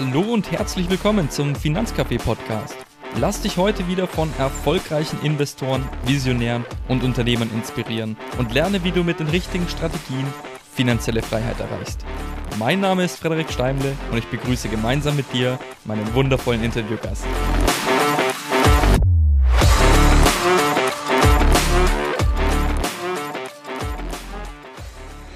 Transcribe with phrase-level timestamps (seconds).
[0.00, 2.76] Hallo und herzlich willkommen zum Finanzcafé Podcast.
[3.16, 9.02] Lass dich heute wieder von erfolgreichen Investoren, Visionären und Unternehmern inspirieren und lerne, wie du
[9.02, 10.24] mit den richtigen Strategien
[10.72, 12.06] finanzielle Freiheit erreichst.
[12.60, 17.26] Mein Name ist Frederik Steimle und ich begrüße gemeinsam mit dir meinen wundervollen Interviewgast.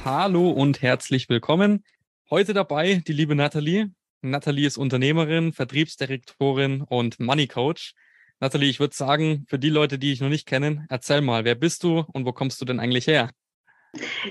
[0.04, 1.82] Hallo und herzlich willkommen.
[2.30, 3.90] Heute dabei die liebe Nathalie.
[4.22, 7.94] Nathalie ist Unternehmerin, Vertriebsdirektorin und Money Coach.
[8.38, 11.56] Nathalie, ich würde sagen, für die Leute, die ich noch nicht kennen, erzähl mal, wer
[11.56, 13.30] bist du und wo kommst du denn eigentlich her?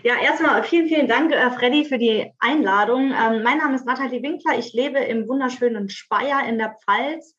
[0.04, 3.12] Ja, erstmal vielen, vielen Dank, äh, Freddy, für die Einladung.
[3.12, 4.58] Ähm, mein Name ist Nathalie Winkler.
[4.58, 7.36] Ich lebe im wunderschönen Speyer in der Pfalz,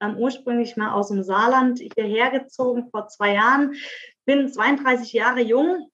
[0.00, 3.74] ähm, ursprünglich mal aus dem Saarland hierher gezogen vor zwei Jahren.
[4.26, 5.90] Bin 32 Jahre jung,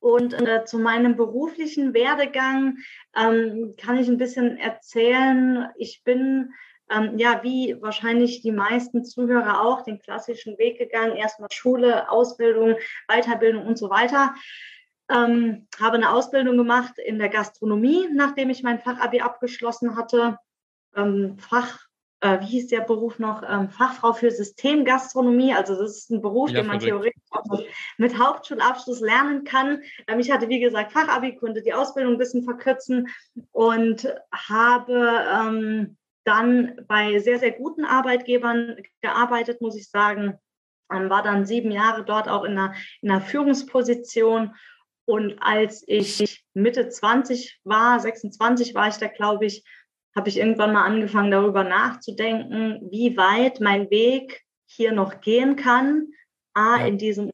[0.00, 2.78] und äh, zu meinem beruflichen Werdegang
[3.14, 5.68] ähm, kann ich ein bisschen erzählen.
[5.76, 6.52] Ich bin
[6.90, 11.16] ähm, ja, wie wahrscheinlich die meisten Zuhörer auch, den klassischen Weg gegangen.
[11.16, 12.76] Erstmal Schule, Ausbildung,
[13.08, 14.34] Weiterbildung und so weiter.
[15.08, 20.38] Ähm, habe eine Ausbildung gemacht in der Gastronomie, nachdem ich mein Fachabi abgeschlossen hatte.
[20.96, 21.89] Ähm, Fach
[22.22, 25.54] wie hieß der Beruf noch, ähm, Fachfrau für Systemgastronomie.
[25.54, 27.44] Also das ist ein Beruf, ja, den man theoretisch auch
[27.96, 29.82] mit Hauptschulabschluss lernen kann.
[30.06, 33.08] Ähm, ich hatte, wie gesagt, Fachabi, konnte die Ausbildung ein bisschen verkürzen
[33.52, 40.38] und habe ähm, dann bei sehr, sehr guten Arbeitgebern gearbeitet, muss ich sagen.
[40.92, 44.54] Ähm, war dann sieben Jahre dort auch in einer, in einer Führungsposition.
[45.06, 49.64] Und als ich Mitte 20 war, 26 war ich da, glaube ich,
[50.16, 56.12] habe ich irgendwann mal angefangen, darüber nachzudenken, wie weit mein Weg hier noch gehen kann.
[56.54, 56.86] A, ja.
[56.86, 57.30] in diesem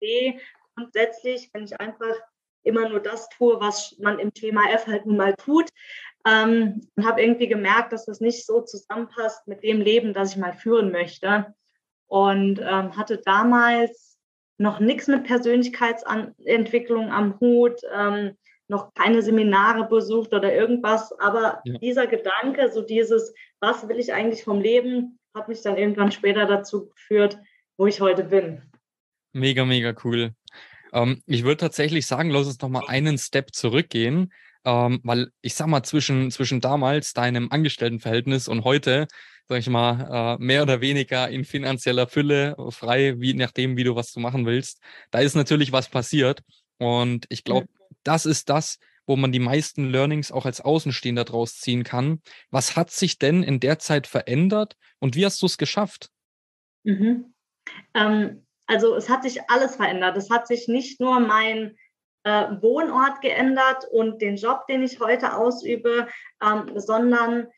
[0.00, 0.38] B,
[0.74, 2.14] grundsätzlich, wenn ich einfach
[2.62, 5.68] immer nur das tue, was man im Thema F halt nun mal tut.
[6.26, 10.36] Ähm, und habe irgendwie gemerkt, dass das nicht so zusammenpasst mit dem Leben, das ich
[10.36, 11.54] mal führen möchte.
[12.06, 14.18] Und ähm, hatte damals
[14.58, 17.80] noch nichts mit Persönlichkeitsentwicklung am Hut.
[17.94, 18.36] Ähm,
[18.70, 21.76] noch keine Seminare besucht oder irgendwas, aber ja.
[21.78, 26.46] dieser Gedanke, so dieses, was will ich eigentlich vom Leben, hat mich dann irgendwann später
[26.46, 27.38] dazu geführt,
[27.76, 28.62] wo ich heute bin.
[29.32, 30.32] Mega, mega cool.
[30.92, 34.32] Ähm, ich würde tatsächlich sagen, lass uns noch mal einen Step zurückgehen,
[34.64, 39.08] ähm, weil ich sag mal, zwischen, zwischen damals deinem Angestelltenverhältnis und heute,
[39.48, 43.96] sag ich mal, äh, mehr oder weniger in finanzieller Fülle, frei, wie nachdem, wie du
[43.96, 44.80] was du machen willst,
[45.10, 46.42] da ist natürlich was passiert.
[46.78, 47.68] Und ich glaube,
[48.02, 52.22] das ist das, wo man die meisten Learnings auch als Außenstehender draus ziehen kann.
[52.50, 56.10] Was hat sich denn in der Zeit verändert und wie hast du es geschafft?
[56.84, 57.34] Mhm.
[57.94, 60.16] Ähm, also es hat sich alles verändert.
[60.16, 61.76] Es hat sich nicht nur mein
[62.22, 66.06] äh, Wohnort geändert und den Job, den ich heute ausübe,
[66.42, 67.48] ähm, sondern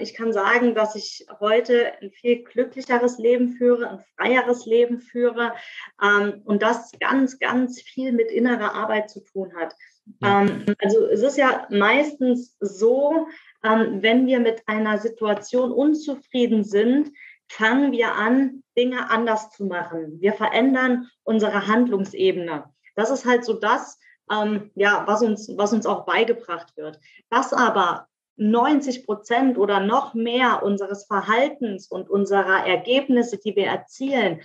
[0.00, 5.54] ich kann sagen, dass ich heute ein viel glücklicheres Leben führe, ein freieres Leben führe
[6.02, 9.74] ähm, und das ganz, ganz viel mit innerer Arbeit zu tun hat.
[10.22, 13.26] Ähm, also es ist ja meistens so,
[13.62, 17.12] wenn wir mit einer Situation unzufrieden sind,
[17.48, 20.20] fangen wir an, Dinge anders zu machen.
[20.20, 22.64] Wir verändern unsere Handlungsebene.
[22.96, 23.98] Das ist halt so das,
[24.30, 26.98] ähm, ja, was uns, was uns auch beigebracht wird.
[27.28, 34.40] Was aber 90 Prozent oder noch mehr unseres Verhaltens und unserer Ergebnisse, die wir erzielen,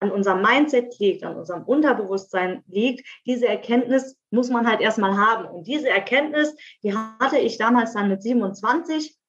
[0.00, 5.46] an unserem Mindset liegt, an unserem Unterbewusstsein liegt, diese Erkenntnis muss man halt erstmal haben.
[5.46, 9.21] Und diese Erkenntnis, die hatte ich damals dann mit 27 ähm,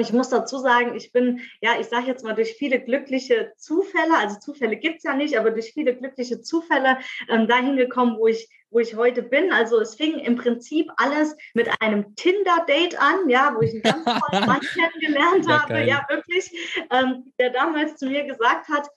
[0.00, 4.16] ich muss dazu sagen, ich bin, ja, ich sage jetzt mal, durch viele glückliche Zufälle,
[4.18, 8.50] also Zufälle gibt's ja nicht, aber durch viele glückliche Zufälle ähm, dahin gekommen, wo ich,
[8.70, 9.50] wo ich heute bin.
[9.50, 14.04] Also es fing im Prinzip alles mit einem Tinder-Date an, ja, wo ich einen ganz
[14.04, 15.88] tollen Mann kennengelernt ja, habe, geil.
[15.88, 16.50] ja, wirklich,
[16.90, 18.88] ähm, der damals zu mir gesagt hat,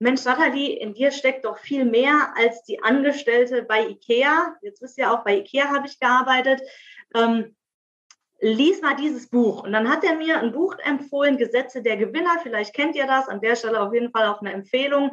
[0.00, 4.56] Mensch, Nathalie, in dir steckt doch viel mehr als die Angestellte bei IKEA.
[4.60, 6.60] Jetzt wisst ihr auch, bei IKEA habe ich gearbeitet.
[7.14, 7.54] Ähm,
[8.42, 9.62] lies mal dieses Buch.
[9.62, 13.28] Und dann hat er mir ein Buch empfohlen, Gesetze der Gewinner, vielleicht kennt ihr das,
[13.28, 15.12] an der Stelle auf jeden Fall auch eine Empfehlung,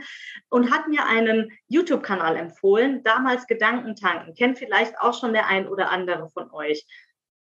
[0.50, 5.92] und hat mir einen YouTube-Kanal empfohlen, damals Gedankentanken, kennt vielleicht auch schon der ein oder
[5.92, 6.86] andere von euch.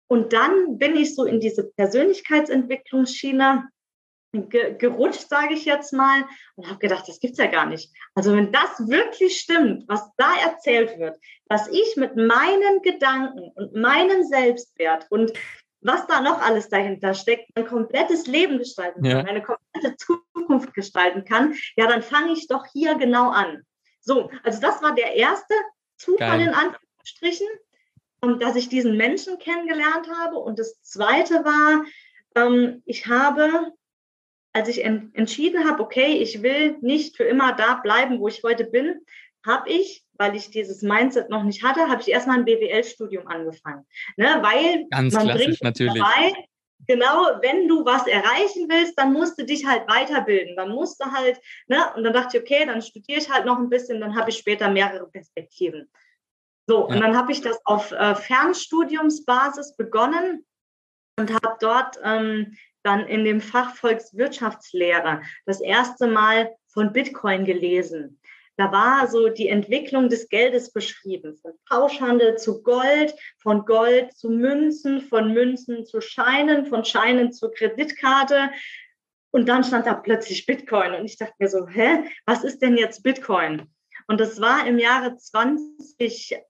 [0.09, 3.69] Und dann bin ich so in diese Persönlichkeitsentwicklungsschiene
[4.33, 6.25] gerutscht, sage ich jetzt mal,
[6.57, 7.91] und habe gedacht, das gibt's ja gar nicht.
[8.15, 11.17] Also wenn das wirklich stimmt, was da erzählt wird,
[11.49, 15.33] dass ich mit meinen Gedanken und meinem Selbstwert und
[15.81, 19.23] was da noch alles dahinter steckt, mein komplettes Leben gestalten kann, ja.
[19.23, 23.63] meine komplette Zukunft gestalten kann, ja, dann fange ich doch hier genau an.
[24.01, 25.55] So, also das war der erste
[25.97, 26.49] Zufall Geil.
[26.49, 27.49] in Anführungsstrichen,
[28.39, 30.37] dass ich diesen Menschen kennengelernt habe.
[30.37, 31.85] Und das zweite war,
[32.35, 33.73] ähm, ich habe,
[34.53, 38.43] als ich en entschieden habe, okay, ich will nicht für immer da bleiben, wo ich
[38.43, 39.01] heute bin,
[39.47, 43.87] habe ich, weil ich dieses Mindset noch nicht hatte, habe ich erstmal ein BWL-Studium angefangen.
[44.17, 44.39] Ne?
[44.43, 46.03] Weil Ganz man klassisch natürlich.
[46.03, 46.33] Dabei,
[46.87, 50.57] genau, wenn du was erreichen willst, dann musst du dich halt weiterbilden.
[50.57, 51.79] Dann musst du halt, ne?
[51.95, 54.39] Und dann dachte ich, okay, dann studiere ich halt noch ein bisschen, dann habe ich
[54.39, 55.91] später mehrere Perspektiven.
[56.69, 56.95] So, ja.
[56.95, 60.45] und dann habe ich das auf äh, Fernstudiumsbasis begonnen
[61.19, 68.21] und habe dort ähm, dann in dem Fach Volkswirtschaftslehre das erste Mal von Bitcoin gelesen.
[68.57, 74.31] Da war so die Entwicklung des Geldes beschrieben, von Tauschhandel zu Gold, von Gold zu
[74.31, 78.51] Münzen, von Münzen zu Scheinen, von Scheinen zur Kreditkarte.
[79.31, 80.95] Und dann stand da plötzlich Bitcoin.
[80.95, 83.69] Und ich dachte mir so, hä, was ist denn jetzt Bitcoin?
[84.09, 86.41] Und das war im Jahre 2018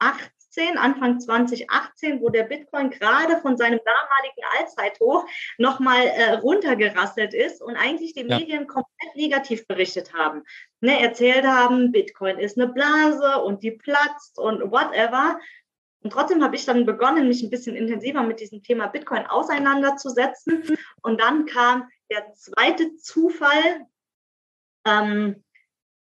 [0.57, 5.27] 2018, Anfang 2018, wo der Bitcoin gerade von seinem damaligen Allzeithoch
[5.59, 8.39] nochmal äh, runtergerasselt ist und eigentlich die ja.
[8.39, 10.43] Medien komplett negativ berichtet haben.
[10.81, 15.39] Ne, erzählt haben, Bitcoin ist eine Blase und die platzt und whatever.
[16.03, 20.77] Und trotzdem habe ich dann begonnen, mich ein bisschen intensiver mit diesem Thema Bitcoin auseinanderzusetzen.
[21.03, 23.87] Und dann kam der zweite Zufall.
[24.87, 25.43] Ähm,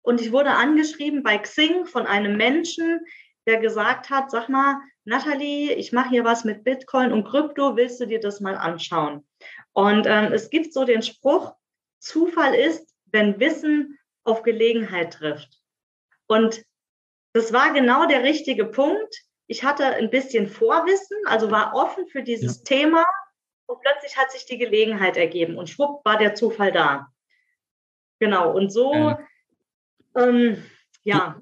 [0.01, 3.01] und ich wurde angeschrieben bei Xing von einem Menschen,
[3.47, 7.99] der gesagt hat, sag mal, Nathalie, ich mache hier was mit Bitcoin und Krypto, willst
[8.01, 9.25] du dir das mal anschauen?
[9.71, 11.55] Und ähm, es gibt so den Spruch,
[11.99, 15.61] Zufall ist, wenn Wissen auf Gelegenheit trifft.
[16.27, 16.63] Und
[17.33, 19.15] das war genau der richtige Punkt.
[19.47, 22.63] Ich hatte ein bisschen Vorwissen, also war offen für dieses ja.
[22.65, 23.05] Thema
[23.65, 27.07] und plötzlich hat sich die Gelegenheit ergeben und schwupp war der Zufall da.
[28.19, 29.19] Genau, und so, ja,
[30.15, 30.63] ähm,
[31.03, 31.41] ja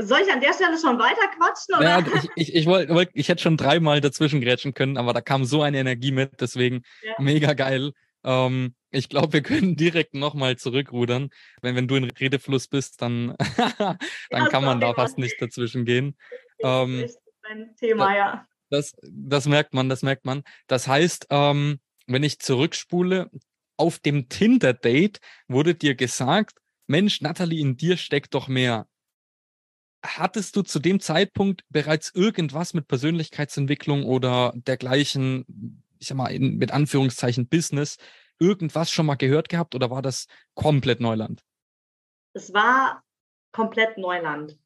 [0.00, 1.74] soll ich an der Stelle schon weiter quatschen?
[1.76, 1.84] Oder?
[1.84, 5.20] Ja, ich, ich, ich, wollt, wollt, ich hätte schon dreimal dazwischen grätschen können, aber da
[5.20, 7.14] kam so eine Energie mit, deswegen ja.
[7.18, 7.92] mega geil.
[8.24, 11.30] Ähm, ich glaube, wir können direkt nochmal zurückrudern.
[11.62, 13.34] Wenn, wenn du in Redefluss bist, dann,
[13.78, 13.98] dann
[14.30, 16.16] ja, kann man da fast nicht dazwischen gehen.
[16.58, 18.48] Das ähm, ist ein Thema, ja.
[18.70, 20.42] Das, das merkt man, das merkt man.
[20.66, 23.30] Das heißt, ähm, wenn ich zurückspule,
[23.76, 28.86] auf dem Tinder-Date wurde dir gesagt, Mensch, Natalie, in dir steckt doch mehr
[30.04, 36.56] hattest du zu dem Zeitpunkt bereits irgendwas mit Persönlichkeitsentwicklung oder dergleichen, ich sag mal, in,
[36.58, 37.96] mit Anführungszeichen Business,
[38.38, 41.42] irgendwas schon mal gehört gehabt oder war das komplett Neuland?
[42.32, 43.02] Es war
[43.52, 44.58] komplett Neuland.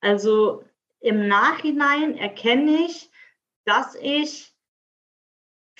[0.00, 0.64] Also
[1.00, 3.10] im Nachhinein erkenne ich,
[3.64, 4.54] dass ich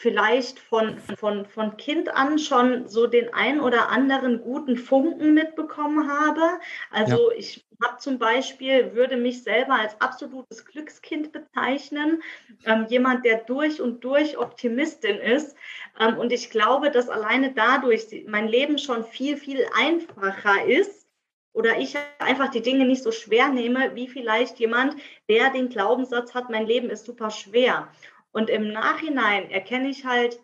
[0.00, 6.08] vielleicht von, von, von Kind an schon so den ein oder anderen guten Funken mitbekommen
[6.08, 6.60] habe.
[6.92, 7.36] Also ja.
[7.36, 12.22] ich habe zum Beispiel, würde mich selber als absolutes Glückskind bezeichnen,
[12.64, 15.56] ähm, jemand, der durch und durch Optimistin ist.
[15.98, 21.08] Ähm, und ich glaube, dass alleine dadurch mein Leben schon viel, viel einfacher ist
[21.52, 24.94] oder ich einfach die Dinge nicht so schwer nehme, wie vielleicht jemand,
[25.28, 27.88] der den Glaubenssatz hat, mein Leben ist super schwer.
[28.32, 30.38] Und im Nachhinein erkenne ich halt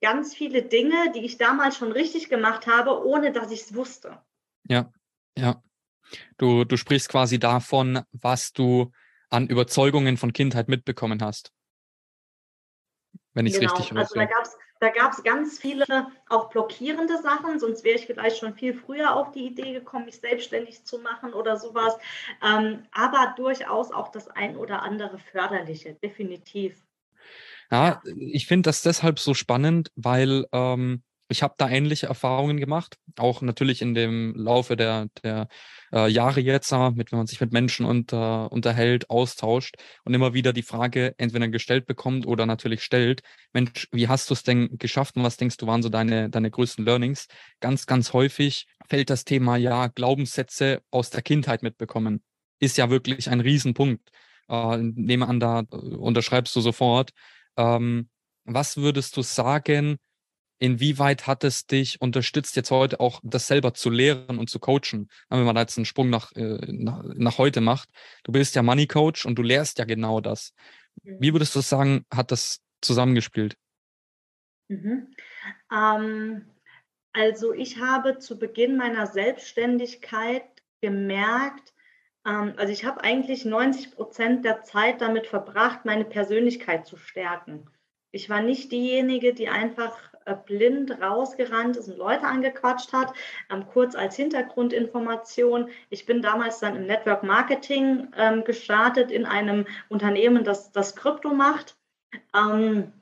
[0.00, 4.20] ganz viele Dinge, die ich damals schon richtig gemacht habe, ohne dass ich es wusste.
[4.68, 4.92] Ja,
[5.36, 5.62] ja.
[6.36, 8.92] Du, du sprichst quasi davon, was du
[9.30, 11.52] an Überzeugungen von Kindheit mitbekommen hast.
[13.32, 13.72] Wenn ich es genau.
[13.72, 14.12] richtig weiß.
[14.12, 14.20] Also
[14.80, 19.14] da gab es ganz viele auch blockierende Sachen, sonst wäre ich vielleicht schon viel früher
[19.14, 21.96] auf die Idee gekommen, mich selbstständig zu machen oder sowas.
[22.42, 26.82] Ähm, aber durchaus auch das ein oder andere Förderliche, definitiv.
[27.70, 31.02] Ja, ich finde das deshalb so spannend, weil ähm,
[31.32, 35.48] ich habe da ähnliche Erfahrungen gemacht, auch natürlich in dem Laufe der, der
[35.92, 40.52] äh, Jahre jetzt, mit, wenn man sich mit Menschen unter, unterhält, austauscht und immer wieder
[40.52, 45.16] die Frage entweder gestellt bekommt oder natürlich stellt, Mensch, wie hast du es denn geschafft
[45.16, 47.26] und was denkst du waren so deine, deine größten Learnings?
[47.60, 52.22] Ganz, ganz häufig fällt das Thema ja Glaubenssätze aus der Kindheit mitbekommen.
[52.60, 54.10] Ist ja wirklich ein Riesenpunkt.
[54.48, 57.10] Äh, nehme an, da äh, unterschreibst du sofort.
[57.56, 58.08] Ähm,
[58.44, 59.98] was würdest du sagen,
[60.58, 65.08] inwieweit hat es dich unterstützt, jetzt heute auch das selber zu lehren und zu coachen?
[65.28, 67.88] Wenn man da jetzt einen Sprung nach, äh, nach, nach heute macht.
[68.24, 70.52] Du bist ja Money Coach und du lehrst ja genau das.
[71.02, 71.34] Wie mhm.
[71.34, 73.56] würdest du sagen, hat das zusammengespielt?
[74.68, 75.14] Mhm.
[75.72, 76.46] Ähm,
[77.12, 80.44] also ich habe zu Beginn meiner Selbstständigkeit
[80.80, 81.72] gemerkt,
[82.24, 87.68] also ich habe eigentlich 90 Prozent der Zeit damit verbracht, meine Persönlichkeit zu stärken.
[88.12, 93.12] Ich war nicht diejenige, die einfach äh, blind rausgerannt ist und Leute angequatscht hat.
[93.50, 95.70] Ähm, kurz als Hintergrundinformation.
[95.90, 101.30] Ich bin damals dann im Network Marketing ähm, gestartet in einem Unternehmen, das das Krypto
[101.30, 101.76] macht.
[102.36, 102.92] Ähm,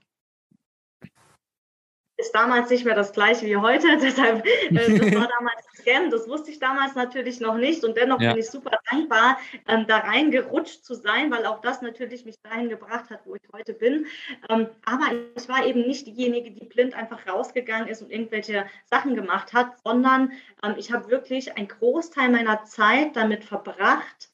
[2.17, 3.87] ist damals nicht mehr das gleiche wie heute.
[4.01, 6.11] Deshalb, äh, das war damals Scam.
[6.11, 7.85] Das wusste ich damals natürlich noch nicht.
[7.85, 8.33] Und dennoch ja.
[8.33, 12.69] bin ich super dankbar, ähm, da reingerutscht zu sein, weil auch das natürlich mich dahin
[12.69, 14.07] gebracht hat, wo ich heute bin.
[14.49, 15.07] Ähm, aber
[15.37, 19.79] ich war eben nicht diejenige, die blind einfach rausgegangen ist und irgendwelche Sachen gemacht hat,
[19.85, 20.33] sondern
[20.63, 24.31] ähm, ich habe wirklich einen Großteil meiner Zeit damit verbracht,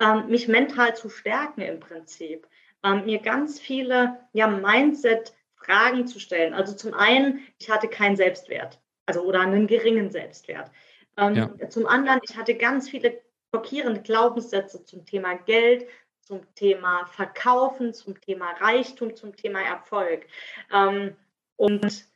[0.00, 2.46] ähm, mich mental zu stärken im Prinzip.
[2.82, 6.54] Ähm, mir ganz viele ja, Mindset- Fragen zu stellen.
[6.54, 10.70] Also zum einen, ich hatte keinen Selbstwert, also oder einen geringen Selbstwert.
[11.16, 11.68] Ähm, ja.
[11.68, 15.86] Zum anderen, ich hatte ganz viele blockierende Glaubenssätze zum Thema Geld,
[16.20, 20.26] zum Thema Verkaufen, zum Thema Reichtum, zum Thema Erfolg.
[20.72, 21.16] Ähm,
[21.56, 22.06] und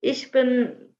[0.00, 0.94] ich bin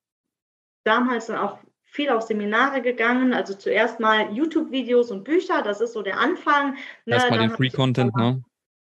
[0.85, 5.93] damals dann auch viel auf Seminare gegangen, also zuerst mal YouTube-Videos und Bücher, das ist
[5.93, 6.75] so der Anfang.
[7.05, 7.15] Ne?
[7.15, 8.43] Erstmal den Free-Content, ne?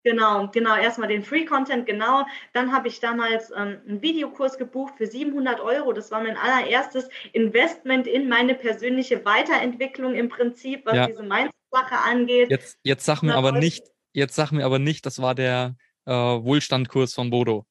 [0.03, 0.75] Genau, genau.
[0.75, 2.25] Erstmal den Free Content, genau.
[2.51, 5.93] Dann habe ich damals ähm, einen Videokurs gebucht für 700 Euro.
[5.93, 11.07] Das war mein allererstes Investment in meine persönliche Weiterentwicklung im Prinzip, was ja.
[11.07, 12.49] diese Mindset-Sache angeht.
[12.49, 16.11] Jetzt, jetzt sag mir aber nicht, jetzt sag mir aber nicht, das war der äh,
[16.11, 17.65] Wohlstandkurs von Bodo.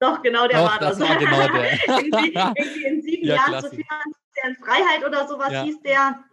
[0.00, 0.98] Doch, genau der Doch, war das.
[0.98, 1.72] das war genau der.
[1.86, 5.62] irgendwie, irgendwie, in sieben ja, Jahren zur finanziellen Freiheit oder sowas ja.
[5.62, 6.24] hieß der.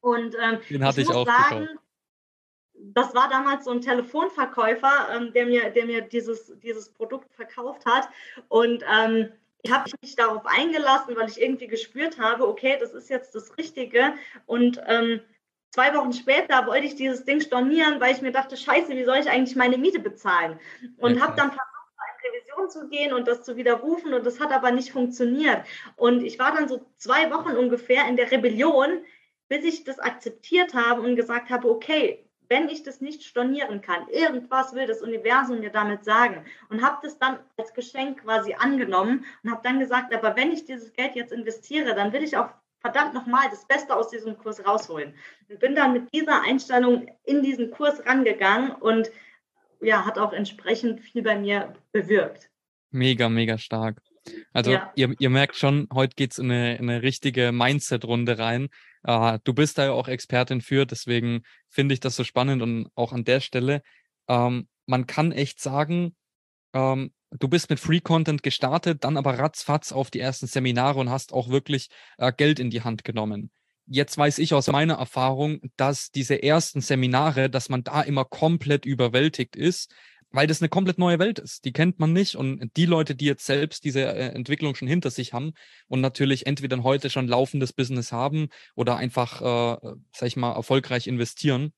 [0.00, 1.81] Und ähm, Den hatte ich, ich auch sagen, gekauft
[2.94, 7.84] das war damals so ein Telefonverkäufer, ähm, der mir, der mir dieses, dieses Produkt verkauft
[7.86, 8.08] hat.
[8.48, 13.08] Und ähm, ich habe mich darauf eingelassen, weil ich irgendwie gespürt habe, okay, das ist
[13.08, 14.14] jetzt das Richtige.
[14.46, 15.20] Und ähm,
[15.70, 19.18] zwei Wochen später wollte ich dieses Ding stornieren, weil ich mir dachte, scheiße, wie soll
[19.18, 20.58] ich eigentlich meine Miete bezahlen?
[20.98, 21.72] Und habe dann versucht,
[22.24, 24.12] in Revision zu gehen und das zu widerrufen.
[24.14, 25.64] Und das hat aber nicht funktioniert.
[25.96, 29.04] Und ich war dann so zwei Wochen ungefähr in der Rebellion,
[29.48, 34.06] bis ich das akzeptiert habe und gesagt habe, okay, wenn ich das nicht stornieren kann,
[34.10, 39.24] irgendwas will das Universum mir damit sagen und habe das dann als Geschenk quasi angenommen
[39.42, 42.50] und habe dann gesagt, aber wenn ich dieses Geld jetzt investiere, dann will ich auch
[42.80, 45.14] verdammt nochmal das Beste aus diesem Kurs rausholen.
[45.48, 49.10] Und bin dann mit dieser Einstellung in diesen Kurs rangegangen und
[49.80, 52.50] ja, hat auch entsprechend viel bei mir bewirkt.
[52.90, 54.02] Mega, mega stark.
[54.52, 54.92] Also ja.
[54.94, 58.68] ihr, ihr merkt schon, heute geht es in eine, in eine richtige Mindset-Runde rein.
[59.06, 62.88] Uh, du bist da ja auch Expertin für, deswegen finde ich das so spannend und
[62.94, 63.82] auch an der Stelle,
[64.28, 66.14] ähm, man kann echt sagen,
[66.72, 71.10] ähm, du bist mit Free Content gestartet, dann aber ratzfatz auf die ersten Seminare und
[71.10, 71.88] hast auch wirklich
[72.18, 73.50] äh, Geld in die Hand genommen.
[73.86, 78.86] Jetzt weiß ich aus meiner Erfahrung, dass diese ersten Seminare, dass man da immer komplett
[78.86, 79.92] überwältigt ist,
[80.32, 81.64] weil das eine komplett neue Welt ist.
[81.64, 82.34] Die kennt man nicht.
[82.36, 85.52] Und die Leute, die jetzt selbst diese äh, Entwicklung schon hinter sich haben
[85.88, 91.06] und natürlich entweder heute schon laufendes Business haben oder einfach, äh, sag ich mal, erfolgreich
[91.06, 91.72] investieren,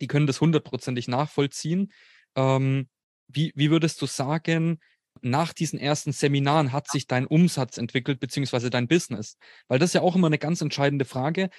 [0.00, 1.92] die können das hundertprozentig nachvollziehen.
[2.34, 2.88] Ähm,
[3.28, 4.78] wie, wie würdest du sagen,
[5.20, 9.36] nach diesen ersten Seminaren hat sich dein Umsatz entwickelt, beziehungsweise dein Business?
[9.68, 11.50] Weil das ist ja auch immer eine ganz entscheidende Frage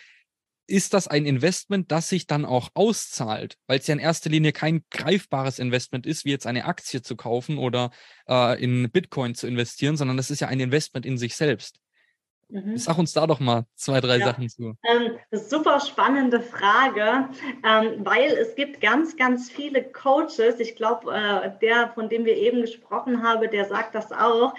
[0.67, 4.53] ist das ein Investment, das sich dann auch auszahlt, weil es ja in erster Linie
[4.53, 7.91] kein greifbares Investment ist, wie jetzt eine Aktie zu kaufen oder
[8.29, 11.79] äh, in Bitcoin zu investieren, sondern das ist ja ein Investment in sich selbst.
[12.49, 12.77] Mhm.
[12.77, 14.27] Sag uns da doch mal zwei, drei ja.
[14.27, 14.75] Sachen zu.
[14.83, 17.29] Ähm, super spannende Frage,
[17.65, 20.59] ähm, weil es gibt ganz, ganz viele Coaches.
[20.59, 24.53] Ich glaube, äh, der, von dem wir eben gesprochen haben, der sagt das auch.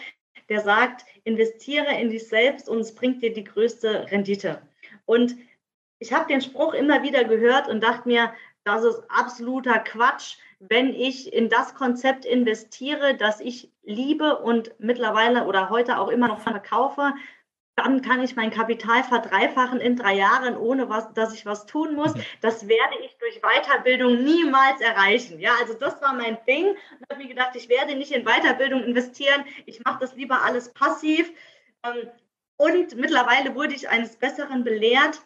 [0.49, 4.61] Der sagt, investiere in dich selbst und es bringt dir die größte Rendite.
[5.07, 5.37] Und
[5.99, 8.33] ich habe den Spruch immer wieder gehört und dachte mir,
[8.65, 15.45] das ist absoluter Quatsch, wenn ich in das Konzept investiere, das ich liebe und mittlerweile
[15.45, 17.13] oder heute auch immer noch verkaufe,
[17.77, 21.95] dann kann ich mein Kapital verdreifachen in drei Jahren, ohne was, dass ich was tun
[21.95, 22.15] muss.
[22.15, 22.23] Mhm.
[22.41, 25.41] Das werde ich durch Weiterbildung niemals erreichen.
[25.41, 26.77] Ja, also das war mein Ding.
[27.01, 29.45] Ich habe mir gedacht, ich werde nicht in Weiterbildung investieren.
[29.67, 31.33] Ich mache das lieber alles passiv.
[31.83, 32.09] Ähm,
[32.57, 35.21] und mittlerweile wurde ich eines Besseren belehrt.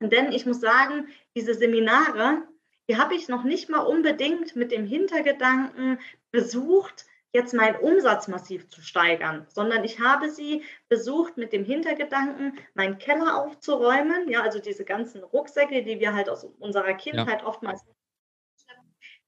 [0.00, 2.42] Denn ich muss sagen, diese Seminare,
[2.88, 5.98] die habe ich noch nicht mal unbedingt mit dem Hintergedanken
[6.30, 12.58] besucht, jetzt meinen Umsatz massiv zu steigern, sondern ich habe sie besucht mit dem Hintergedanken,
[12.74, 17.46] meinen Keller aufzuräumen, ja, also diese ganzen Rucksäcke, die wir halt aus unserer Kindheit ja.
[17.46, 17.84] oftmals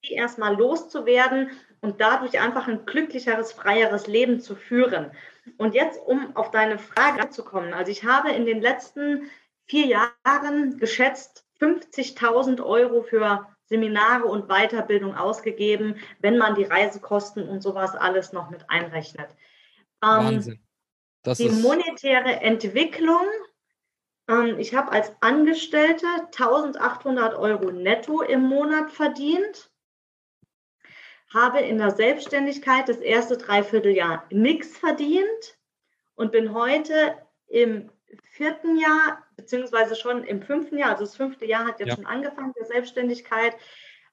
[0.05, 1.51] die erstmal loszuwerden
[1.81, 5.13] und dadurch einfach ein glücklicheres, freieres Leben zu führen.
[5.59, 9.31] Und jetzt, um auf deine Frage zu kommen, also ich habe in den letzten
[9.67, 17.63] vier Jahren geschätzt 50.000 Euro für Seminare und Weiterbildung ausgegeben, wenn man die Reisekosten und
[17.63, 19.31] sowas alles noch mit einrechnet.
[20.03, 20.61] Ähm, Wahnsinn.
[21.23, 23.27] Das die monetäre Entwicklung,
[24.29, 29.71] ähm, ich habe als Angestellte 1800 Euro netto im Monat verdient,
[31.33, 35.59] habe in der Selbstständigkeit das erste Dreivierteljahr nichts verdient
[36.15, 37.17] und bin heute
[37.47, 37.91] im
[38.25, 41.95] vierten Jahr, beziehungsweise schon im fünften Jahr, also das fünfte Jahr hat jetzt ja.
[41.97, 43.55] schon angefangen, der Selbstständigkeit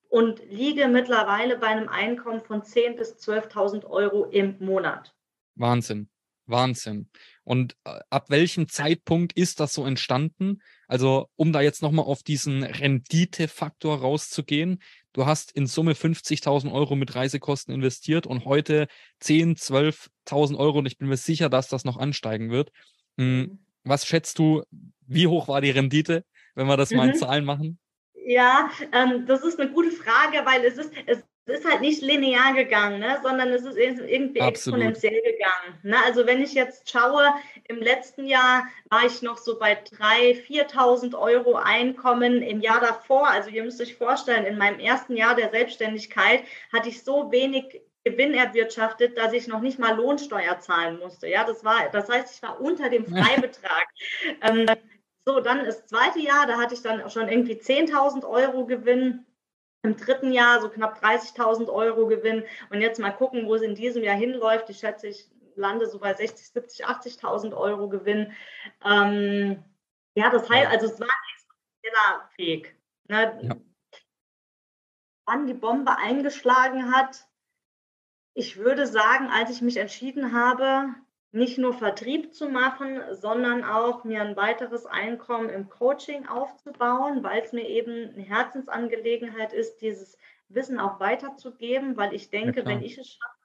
[0.09, 5.13] und liege mittlerweile bei einem Einkommen von 10.000 bis 12.000 Euro im Monat.
[5.55, 6.09] Wahnsinn,
[6.47, 7.09] Wahnsinn.
[7.43, 10.61] Und äh, ab welchem Zeitpunkt ist das so entstanden?
[10.87, 14.81] Also, um da jetzt nochmal auf diesen Renditefaktor rauszugehen,
[15.13, 18.87] du hast in Summe 50.000 Euro mit Reisekosten investiert und heute
[19.19, 22.71] 10, 12.000 Euro und ich bin mir sicher, dass das noch ansteigen wird.
[23.17, 23.59] Hm, mhm.
[23.83, 24.63] Was schätzt du,
[25.09, 26.23] wie hoch war die Rendite,
[26.55, 27.19] wenn wir das mal in mhm.
[27.19, 27.79] Zahlen machen?
[28.25, 32.53] Ja, ähm, das ist eine gute Frage, weil es ist, es ist halt nicht linear
[32.53, 34.79] gegangen, ne, sondern es ist irgendwie Absolut.
[34.79, 35.79] exponentiell gegangen.
[35.83, 35.97] Ne?
[36.05, 37.33] Also wenn ich jetzt schaue,
[37.67, 42.43] im letzten Jahr war ich noch so bei 3.000, 4.000 Euro Einkommen.
[42.43, 46.89] Im Jahr davor, also ihr müsst euch vorstellen, in meinem ersten Jahr der Selbstständigkeit hatte
[46.89, 51.27] ich so wenig Gewinn erwirtschaftet, dass ich noch nicht mal Lohnsteuer zahlen musste.
[51.27, 53.87] Ja, das war, das heißt, ich war unter dem Freibetrag.
[54.41, 54.65] ähm,
[55.29, 59.25] so, dann das zweite Jahr, da hatte ich dann schon irgendwie 10.000 Euro Gewinn.
[59.83, 62.43] Im dritten Jahr so knapp 30.000 Euro Gewinn.
[62.69, 64.69] Und jetzt mal gucken, wo es in diesem Jahr hinläuft.
[64.69, 68.33] Ich schätze, ich lande so bei 60, 70, 80.000 Euro Gewinn.
[68.83, 69.63] Ähm,
[70.15, 72.75] ja, das heißt, also es war ein experimenteller Weg.
[73.07, 73.39] Ne?
[73.43, 73.55] Ja.
[75.27, 77.27] Wann die Bombe eingeschlagen hat,
[78.33, 80.95] ich würde sagen, als ich mich entschieden habe,
[81.31, 87.41] nicht nur Vertrieb zu machen, sondern auch mir ein weiteres Einkommen im Coaching aufzubauen, weil
[87.41, 90.17] es mir eben eine Herzensangelegenheit ist, dieses
[90.47, 93.35] Wissen auch weiterzugeben, weil ich denke, ja, wenn ich es schaffe,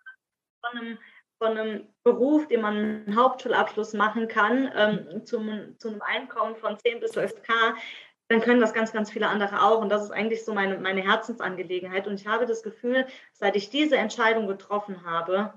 [0.60, 0.98] von einem,
[1.38, 6.78] von einem Beruf, den man einen Hauptschulabschluss machen kann, ähm, zum, zu einem Einkommen von
[6.78, 7.74] 10 bis 12k,
[8.28, 9.82] dann können das ganz, ganz viele andere auch.
[9.82, 12.06] Und das ist eigentlich so meine, meine Herzensangelegenheit.
[12.06, 15.52] Und ich habe das Gefühl, seit ich diese Entscheidung getroffen habe,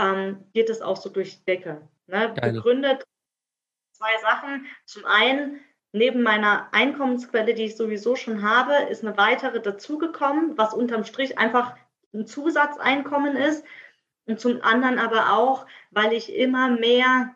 [0.00, 1.88] ähm, geht es auch so durch die Decke.
[2.06, 2.34] Ne?
[2.34, 3.04] Begründet
[3.92, 4.66] zwei Sachen.
[4.86, 5.60] Zum einen,
[5.92, 11.38] neben meiner Einkommensquelle, die ich sowieso schon habe, ist eine weitere dazugekommen, was unterm Strich
[11.38, 11.76] einfach
[12.14, 13.64] ein Zusatzeinkommen ist.
[14.26, 17.34] Und zum anderen aber auch, weil ich immer mehr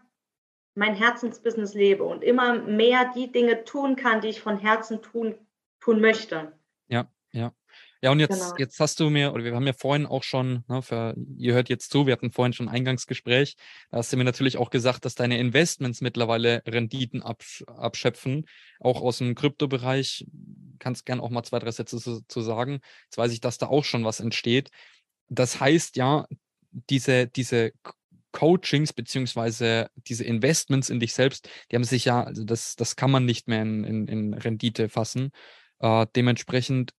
[0.74, 5.36] mein Herzensbusiness lebe und immer mehr die Dinge tun kann, die ich von Herzen tun,
[5.80, 6.52] tun möchte.
[8.04, 8.56] Ja, und jetzt, genau.
[8.58, 11.70] jetzt hast du mir, oder wir haben ja vorhin auch schon, ne, für, ihr hört
[11.70, 13.56] jetzt zu, wir hatten vorhin schon ein Eingangsgespräch,
[13.90, 18.44] da hast du mir natürlich auch gesagt, dass deine Investments mittlerweile Renditen absch abschöpfen,
[18.78, 20.26] auch aus dem Kryptobereich.
[20.80, 22.80] Kannst gern auch mal zwei, drei Sätze zu, zu sagen.
[23.04, 24.68] Jetzt weiß ich, dass da auch schon was entsteht.
[25.30, 26.26] Das heißt ja,
[26.90, 27.72] diese, diese
[28.32, 33.10] Coachings beziehungsweise diese Investments in dich selbst, die haben sich ja, also das, das kann
[33.10, 35.30] man nicht mehr in, in, in Rendite fassen.
[35.78, 36.92] Äh, dementsprechend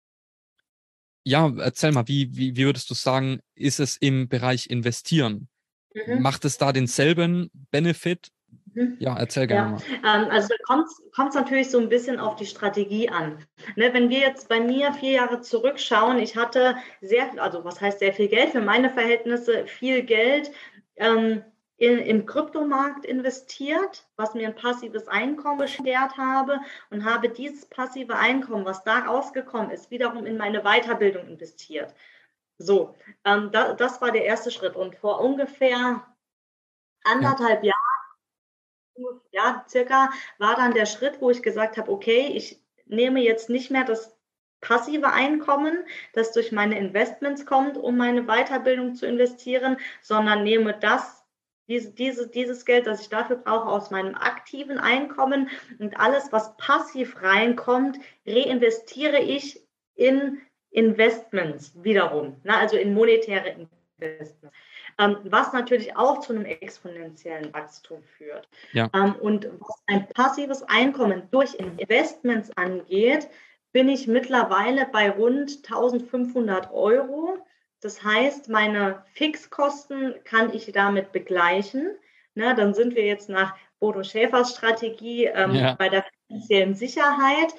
[1.25, 5.49] ja, erzähl mal, wie, wie, wie würdest du sagen, ist es im Bereich Investieren?
[5.93, 6.21] Mhm.
[6.21, 8.29] Macht es da denselben Benefit?
[8.73, 8.97] Mhm.
[8.99, 9.99] Ja, erzähl gerne ja.
[10.03, 10.23] mal.
[10.23, 13.43] Ähm, also da kommt es natürlich so ein bisschen auf die Strategie an.
[13.75, 17.99] Ne, wenn wir jetzt bei mir vier Jahre zurückschauen, ich hatte sehr, also was heißt
[17.99, 20.51] sehr viel Geld, für meine Verhältnisse viel Geld.
[20.97, 21.43] Ähm,
[21.77, 26.59] in, im Kryptomarkt investiert, was mir ein passives Einkommen beschert habe
[26.89, 31.93] und habe dieses passive Einkommen, was da rausgekommen ist, wiederum in meine Weiterbildung investiert.
[32.57, 34.75] So, ähm, da, das war der erste Schritt.
[34.75, 36.05] Und vor ungefähr
[37.03, 37.73] anderthalb ja.
[38.95, 43.49] Jahren, ja, circa, war dann der Schritt, wo ich gesagt habe, okay, ich nehme jetzt
[43.49, 44.15] nicht mehr das
[44.61, 51.14] passive Einkommen, das durch meine Investments kommt, um meine Weiterbildung zu investieren, sondern nehme das
[51.67, 55.49] diese, diese, dieses Geld, das ich dafür brauche, aus meinem aktiven Einkommen
[55.79, 57.97] und alles, was passiv reinkommt,
[58.27, 59.61] reinvestiere ich
[59.95, 63.67] in Investments wiederum, ne, also in monetäre
[63.99, 64.55] Investments.
[64.97, 68.47] Ähm, was natürlich auch zu einem exponentiellen Wachstum führt.
[68.71, 68.89] Ja.
[68.93, 73.27] Ähm, und was ein passives Einkommen durch Investments angeht,
[73.73, 77.45] bin ich mittlerweile bei rund 1500 Euro
[77.81, 81.95] das heißt, meine Fixkosten kann ich damit begleichen.
[82.33, 85.73] Ne, dann sind wir jetzt nach Bodo Schäfers Strategie ähm, ja.
[85.75, 87.53] bei der finanziellen Sicherheit.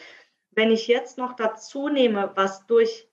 [0.50, 3.08] Wenn ich jetzt noch dazu nehme, was durch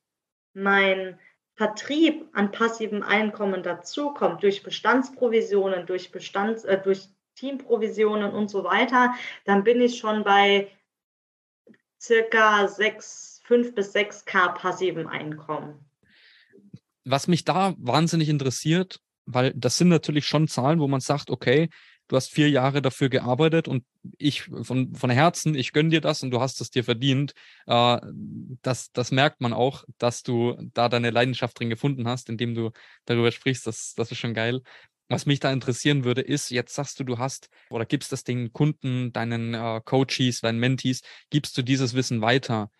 [0.54, 1.20] mein
[1.56, 9.14] Vertrieb an passivem Einkommen dazukommt, durch Bestandsprovisionen, durch, Bestands, äh, durch Teamprovisionen und so weiter,
[9.46, 10.72] dann bin ich schon bei
[12.02, 15.86] circa 6, 5 bis 6k passivem Einkommen
[17.06, 21.70] was mich da wahnsinnig interessiert, weil das sind natürlich schon Zahlen, wo man sagt, okay,
[22.08, 23.86] du hast vier Jahre dafür gearbeitet und
[24.18, 27.34] ich von, von Herzen, ich gönne dir das und du hast es dir verdient.
[27.66, 28.00] Äh,
[28.62, 32.72] das, das merkt man auch, dass du da deine Leidenschaft drin gefunden hast, indem du
[33.06, 33.66] darüber sprichst.
[33.68, 34.62] Das, das ist schon geil.
[35.10, 38.54] Was mich da interessieren würde, ist, jetzt sagst du, du hast oder gibst das den
[38.54, 42.72] Kunden, deinen äh, Coaches, deinen Mentees, gibst du dieses Wissen weiter.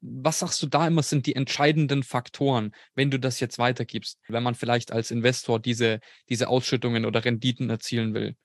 [0.00, 4.42] Was sagst du da immer sind die entscheidenden Faktoren, wenn du das jetzt weitergibst, wenn
[4.42, 8.36] man vielleicht als Investor diese, diese Ausschüttungen oder Renditen erzielen will?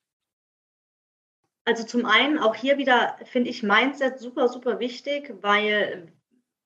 [1.66, 6.12] Also zum einen auch hier wieder finde ich Mindset super, super wichtig, weil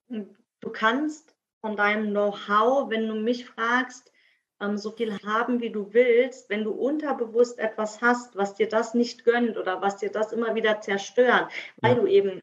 [0.09, 4.11] hm, du kannst von deinem Know-how, wenn du mich fragst,
[4.59, 8.93] ähm, so viel haben, wie du willst, wenn du unterbewusst etwas hast, was dir das
[8.93, 12.01] nicht gönnt oder was dir das immer wieder zerstört, weil ja.
[12.01, 12.41] du eben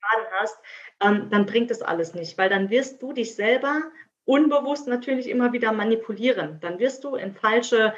[0.00, 0.58] Schaden hast,
[1.00, 3.82] ähm, dann bringt das alles nicht, weil dann wirst du dich selber
[4.24, 6.60] unbewusst natürlich immer wieder manipulieren.
[6.60, 7.94] Dann wirst du in falsche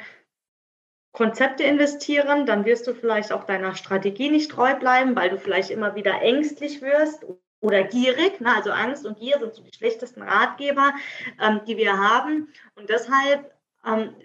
[1.11, 5.69] Konzepte investieren, dann wirst du vielleicht auch deiner Strategie nicht treu bleiben, weil du vielleicht
[5.69, 7.23] immer wieder ängstlich wirst
[7.61, 8.41] oder gierig.
[8.41, 8.55] Ne?
[8.55, 10.93] Also Angst und Gier sind so die schlechtesten Ratgeber,
[11.39, 12.51] ähm, die wir haben.
[12.75, 13.53] Und deshalb
[13.85, 14.15] ähm,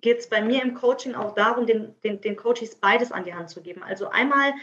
[0.00, 3.34] geht es bei mir im Coaching auch darum, den, den, den Coaches beides an die
[3.34, 3.82] Hand zu geben.
[3.82, 4.54] Also einmal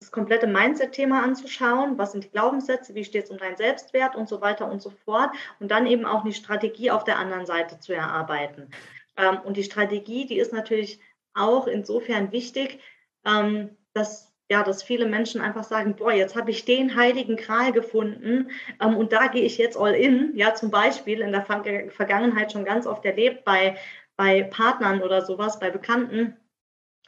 [0.00, 4.28] das komplette Mindset-Thema anzuschauen, was sind die Glaubenssätze, wie steht es um deinen Selbstwert und
[4.28, 5.30] so weiter und so fort.
[5.60, 8.70] Und dann eben auch die Strategie auf der anderen Seite zu erarbeiten.
[9.16, 11.00] Ähm, und die Strategie, die ist natürlich
[11.34, 12.80] auch insofern wichtig,
[13.26, 17.70] ähm, dass ja, dass viele Menschen einfach sagen, boah, jetzt habe ich den heiligen Kral
[17.70, 20.36] gefunden ähm, und da gehe ich jetzt all in.
[20.36, 23.76] Ja, zum Beispiel in der Vergangenheit schon ganz oft erlebt bei,
[24.16, 26.36] bei Partnern oder sowas, bei Bekannten.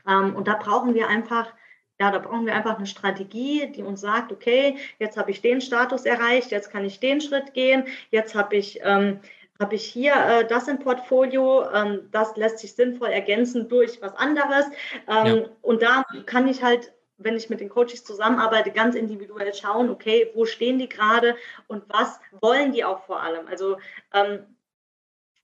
[0.06, 1.52] Ähm, und da brauchen wir einfach,
[2.02, 5.60] ja, da brauchen wir einfach eine Strategie, die uns sagt, okay, jetzt habe ich den
[5.60, 9.20] Status erreicht, jetzt kann ich den Schritt gehen, jetzt habe ich ähm,
[9.60, 14.16] habe ich hier äh, das im Portfolio, ähm, das lässt sich sinnvoll ergänzen durch was
[14.16, 14.66] anderes.
[15.06, 15.44] Ähm, ja.
[15.60, 20.32] Und da kann ich halt wenn ich mit den Coaches zusammenarbeite, ganz individuell schauen, okay,
[20.34, 21.36] wo stehen die gerade
[21.68, 23.46] und was wollen die auch vor allem?
[23.46, 23.76] Also
[24.12, 24.40] ähm,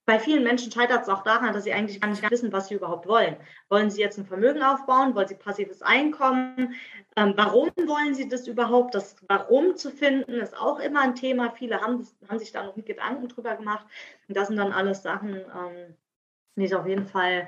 [0.08, 2.74] bei vielen Menschen scheitert es auch daran, dass sie eigentlich gar nicht wissen, was sie
[2.76, 3.36] überhaupt wollen.
[3.68, 5.14] Wollen sie jetzt ein Vermögen aufbauen?
[5.14, 6.74] Wollen sie passives Einkommen?
[7.14, 8.94] Ähm, warum wollen sie das überhaupt?
[8.94, 11.50] Das Warum zu finden ist auch immer ein Thema.
[11.50, 13.86] Viele haben, haben sich da noch Gedanken drüber gemacht.
[14.28, 15.94] Und das sind dann alles Sachen, ähm,
[16.56, 17.46] die ich auf jeden Fall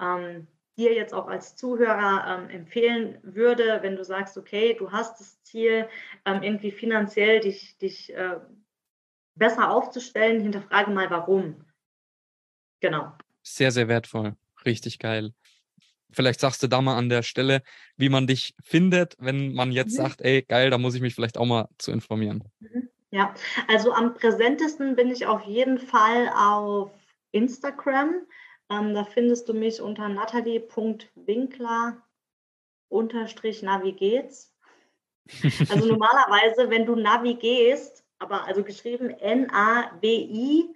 [0.00, 0.46] ähm,
[0.78, 5.42] dir jetzt auch als Zuhörer ähm, empfehlen würde, wenn du sagst, okay, du hast das
[5.42, 5.86] Ziel,
[6.24, 8.40] ähm, irgendwie finanziell dich, dich äh,
[9.34, 11.67] besser aufzustellen, hinterfrage mal, warum.
[12.80, 13.12] Genau.
[13.42, 14.36] Sehr, sehr wertvoll.
[14.64, 15.32] Richtig geil.
[16.10, 17.62] Vielleicht sagst du da mal an der Stelle,
[17.96, 20.02] wie man dich findet, wenn man jetzt mhm.
[20.02, 22.44] sagt, ey, geil, da muss ich mich vielleicht auch mal zu informieren.
[22.60, 22.88] Mhm.
[23.10, 23.34] Ja,
[23.68, 26.90] also am präsentesten bin ich auf jeden Fall auf
[27.32, 28.26] Instagram.
[28.70, 32.02] Ähm, da findest du mich unter natalie.winkler
[32.88, 34.54] unterstrich Navi geht's.
[35.70, 40.74] Also normalerweise, wenn du Navi gehst, aber also geschrieben N-A-W-I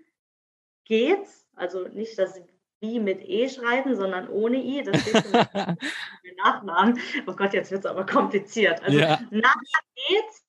[0.85, 2.41] geht's, also nicht das
[2.81, 5.49] wie mit E schreiben, sondern ohne I, das steht für
[6.45, 6.99] Nachnamen.
[7.27, 8.83] Oh Gott, jetzt wird es aber kompliziert.
[8.83, 9.21] Also ja.
[9.31, 9.67] Navi
[10.09, 10.45] geht's,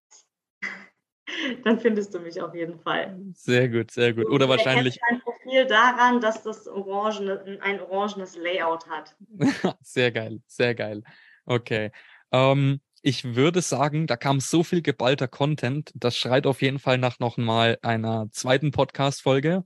[1.64, 3.18] dann findest du mich auf jeden Fall.
[3.36, 4.26] Sehr gut, sehr gut.
[4.30, 5.00] Oder wahrscheinlich.
[5.10, 9.16] Mein Profil daran, dass das orangene, ein orangenes Layout hat.
[9.82, 11.04] sehr geil, sehr geil.
[11.46, 11.92] Okay.
[12.32, 15.92] Ähm, ich würde sagen, da kam so viel geballter Content.
[15.94, 19.66] Das schreit auf jeden Fall nach nochmal einer zweiten Podcast-Folge.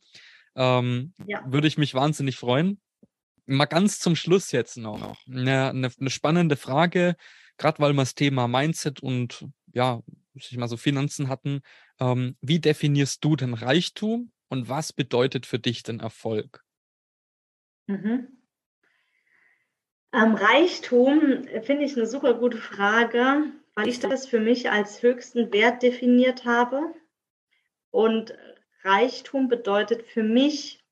[0.57, 1.43] Ähm, ja.
[1.45, 2.81] Würde ich mich wahnsinnig freuen.
[3.45, 7.15] Mal ganz zum Schluss jetzt noch eine, eine, eine spannende Frage,
[7.57, 10.01] gerade weil wir das Thema Mindset und ja,
[10.33, 11.61] ich mal so Finanzen hatten.
[11.99, 16.63] Ähm, wie definierst du denn Reichtum und was bedeutet für dich denn Erfolg?
[17.87, 18.27] Mhm.
[20.13, 25.03] Ähm, Reichtum äh, finde ich eine super gute Frage, weil ich das für mich als
[25.03, 26.81] höchsten Wert definiert habe.
[27.91, 28.33] Und
[28.87, 30.83] Reichtum bedeutet für mich,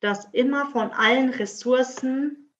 [0.00, 2.52] dass immer von allen Ressourcen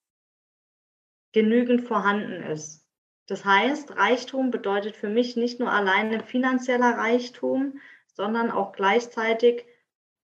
[1.31, 2.85] genügend vorhanden ist.
[3.27, 9.65] Das heißt, Reichtum bedeutet für mich nicht nur alleine finanzieller Reichtum, sondern auch gleichzeitig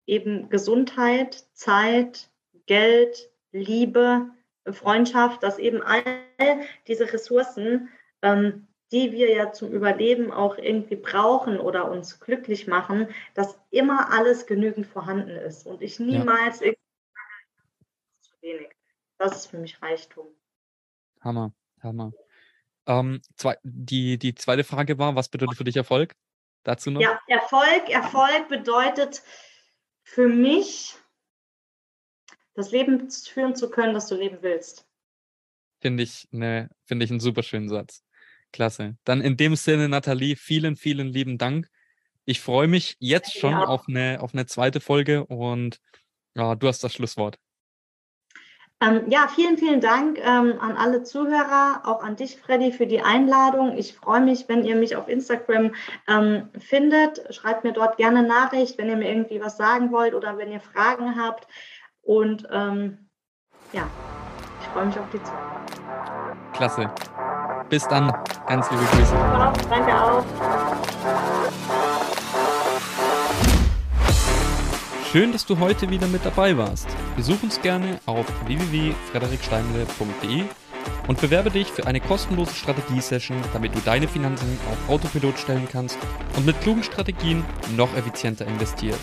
[0.07, 2.29] eben Gesundheit, Zeit,
[2.67, 4.31] Geld, Liebe,
[4.71, 6.03] Freundschaft, dass eben all
[6.87, 7.89] diese Ressourcen,
[8.23, 14.11] ähm, die wir ja zum Überleben auch irgendwie brauchen oder uns glücklich machen, dass immer
[14.13, 16.73] alles genügend vorhanden ist und ich niemals ja.
[18.21, 18.71] zu wenig.
[19.19, 20.27] Das ist für mich Reichtum.
[21.21, 22.13] Hammer, Hammer.
[22.87, 26.15] Ähm, zwei, die, die zweite Frage war, was bedeutet für dich Erfolg?
[26.65, 27.01] Dazu noch?
[27.01, 29.23] Ja, Erfolg, Erfolg bedeutet
[30.03, 30.97] für mich,
[32.55, 34.87] das Leben führen zu können, das du leben willst.
[35.81, 38.05] Finde ich, ne, find ich einen super schönen Satz.
[38.53, 38.97] Klasse.
[39.05, 41.69] Dann in dem Sinne, Nathalie, vielen, vielen lieben Dank.
[42.25, 43.65] Ich freue mich jetzt schon ja.
[43.65, 45.81] auf, eine, auf eine zweite Folge und
[46.35, 47.39] ja, du hast das Schlusswort.
[48.83, 53.03] Ähm, ja, vielen, vielen Dank ähm, an alle Zuhörer, auch an dich, Freddy, für die
[53.03, 53.77] Einladung.
[53.77, 55.75] Ich freue mich, wenn ihr mich auf Instagram
[56.09, 57.35] ähm, findet.
[57.35, 60.61] Schreibt mir dort gerne Nachricht, wenn ihr mir irgendwie was sagen wollt oder wenn ihr
[60.61, 61.47] Fragen habt.
[62.01, 63.11] Und ähm,
[63.75, 63.87] ja,
[64.63, 66.55] ich freue mich auf die Zukunft.
[66.55, 66.91] Klasse.
[67.71, 68.13] Bis dann.
[68.49, 69.15] Ganz liebe Grüße.
[69.71, 70.25] Danke auch.
[75.11, 76.89] Schön, dass du heute wieder mit dabei warst.
[77.17, 80.45] Besuch uns gerne auf www.frederiksteinle.de
[81.07, 85.99] und bewerbe dich für eine kostenlose Strategiesession, damit du deine Finanzen auf Autopilot stellen kannst
[86.37, 87.45] und mit klugen Strategien
[87.77, 89.01] noch effizienter investierst.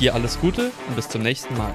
[0.00, 1.72] Dir alles Gute und bis zum nächsten Mal.